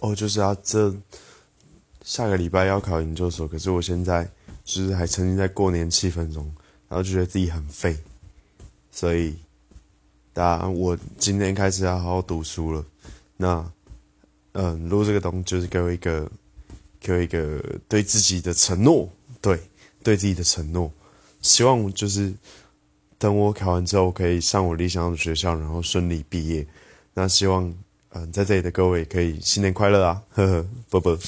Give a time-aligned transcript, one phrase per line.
[0.00, 0.94] 哦，就是啊，这
[2.02, 4.28] 下个礼拜要考研究所，可是我现在
[4.64, 6.44] 就是还沉浸在过年气氛中，
[6.88, 7.96] 然后就觉得自己很废，
[8.90, 9.36] 所以，
[10.32, 12.84] 大家我今天开始要好好读书了。
[13.36, 13.72] 那，
[14.52, 16.28] 嗯，录这个东就是给我一个，
[16.98, 19.08] 给我一个对自己的承诺，
[19.40, 19.60] 对，
[20.02, 20.90] 对自己的承诺，
[21.42, 22.32] 希望就是
[23.18, 26.66] 等我考完之后可以上我理想的学校，然后顺利毕业。
[27.14, 27.72] 那希望。
[28.14, 30.22] 嗯，在这里的各位可以新年快乐啊！
[30.34, 31.18] 呵呵，啵啵。